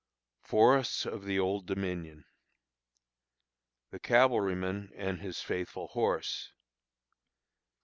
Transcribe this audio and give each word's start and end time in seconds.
Forests 0.41 1.05
of 1.05 1.25
the 1.25 1.37
Old 1.37 1.67
Dominion. 1.67 2.25
The 3.91 3.99
Cavalryman 3.99 4.91
and 4.95 5.19
his 5.21 5.41
Faithful 5.41 5.89
Horse. 5.89 6.53